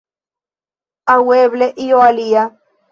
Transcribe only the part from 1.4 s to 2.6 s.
eble io alia.